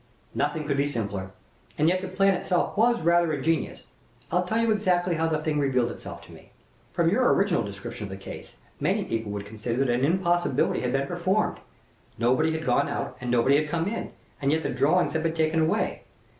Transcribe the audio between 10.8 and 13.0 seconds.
been performed. Nobody had gone